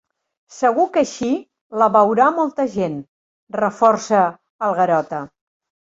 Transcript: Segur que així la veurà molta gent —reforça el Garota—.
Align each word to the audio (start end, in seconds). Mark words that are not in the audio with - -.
Segur 0.59 0.85
que 0.95 1.01
així 1.01 1.29
la 1.83 1.89
veurà 1.97 2.31
molta 2.39 2.67
gent 2.79 2.99
—reforça 3.61 4.27
el 4.71 4.79
Garota—. 4.85 5.27